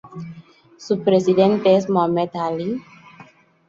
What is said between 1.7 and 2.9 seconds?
es Mohamed Alí.